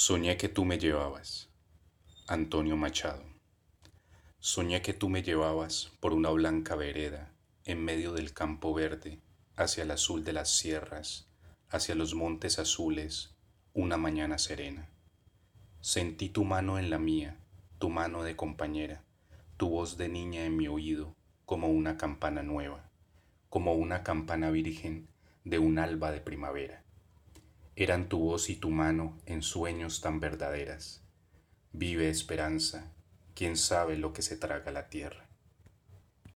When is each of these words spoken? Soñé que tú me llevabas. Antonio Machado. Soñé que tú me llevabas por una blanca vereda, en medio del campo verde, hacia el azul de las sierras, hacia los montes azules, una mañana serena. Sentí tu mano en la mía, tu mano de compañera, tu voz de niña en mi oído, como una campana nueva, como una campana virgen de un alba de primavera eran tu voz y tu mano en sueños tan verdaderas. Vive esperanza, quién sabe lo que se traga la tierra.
Soñé 0.00 0.36
que 0.36 0.48
tú 0.48 0.64
me 0.64 0.78
llevabas. 0.78 1.48
Antonio 2.28 2.76
Machado. 2.76 3.24
Soñé 4.38 4.80
que 4.80 4.94
tú 4.94 5.08
me 5.08 5.24
llevabas 5.24 5.90
por 5.98 6.12
una 6.12 6.30
blanca 6.30 6.76
vereda, 6.76 7.34
en 7.64 7.84
medio 7.84 8.12
del 8.12 8.32
campo 8.32 8.72
verde, 8.72 9.18
hacia 9.56 9.82
el 9.82 9.90
azul 9.90 10.22
de 10.22 10.32
las 10.32 10.50
sierras, 10.50 11.26
hacia 11.68 11.96
los 11.96 12.14
montes 12.14 12.60
azules, 12.60 13.34
una 13.74 13.96
mañana 13.96 14.38
serena. 14.38 14.88
Sentí 15.80 16.28
tu 16.28 16.44
mano 16.44 16.78
en 16.78 16.90
la 16.90 17.00
mía, 17.00 17.36
tu 17.80 17.90
mano 17.90 18.22
de 18.22 18.36
compañera, 18.36 19.02
tu 19.56 19.68
voz 19.68 19.96
de 19.96 20.08
niña 20.08 20.44
en 20.44 20.56
mi 20.56 20.68
oído, 20.68 21.16
como 21.44 21.70
una 21.70 21.96
campana 21.96 22.44
nueva, 22.44 22.88
como 23.48 23.74
una 23.74 24.04
campana 24.04 24.52
virgen 24.52 25.08
de 25.42 25.58
un 25.58 25.80
alba 25.80 26.12
de 26.12 26.20
primavera 26.20 26.84
eran 27.80 28.08
tu 28.08 28.18
voz 28.18 28.50
y 28.50 28.56
tu 28.56 28.70
mano 28.70 29.16
en 29.24 29.40
sueños 29.40 30.00
tan 30.00 30.18
verdaderas. 30.18 31.04
Vive 31.70 32.10
esperanza, 32.10 32.92
quién 33.36 33.56
sabe 33.56 33.96
lo 33.96 34.12
que 34.12 34.22
se 34.22 34.36
traga 34.36 34.72
la 34.72 34.88
tierra. 34.88 35.28